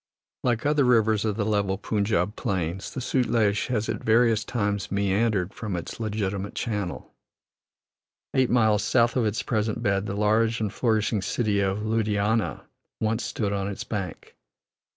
Like 0.43 0.65
other 0.65 0.83
rivers 0.83 1.25
of 1.25 1.35
the 1.37 1.45
level 1.45 1.77
Punjab 1.77 2.35
plains, 2.35 2.91
the 2.91 3.01
Sutlej 3.01 3.67
has 3.67 3.87
at 3.87 4.03
various 4.03 4.43
times 4.43 4.91
meandered 4.91 5.53
from 5.53 5.75
its 5.75 5.99
legitimate 5.99 6.55
channel; 6.55 7.13
eight 8.33 8.49
miles 8.49 8.83
south 8.83 9.15
of 9.15 9.27
its 9.27 9.43
present 9.43 9.83
bed 9.83 10.07
the 10.07 10.15
large 10.15 10.59
and 10.59 10.73
flourishing 10.73 11.21
city 11.21 11.59
of 11.59 11.81
Ludhiana 11.83 12.61
once 12.99 13.23
stood 13.23 13.53
on 13.53 13.67
its 13.67 13.83
bank. 13.83 14.35